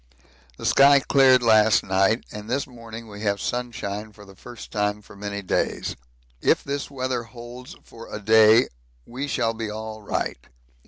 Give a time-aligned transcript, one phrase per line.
[0.57, 5.03] The sky cleared last night, and this morning we have sunshine for the first time
[5.03, 5.95] for many days.
[6.41, 8.69] If this weather holds for a day
[9.05, 10.39] we shall be all right.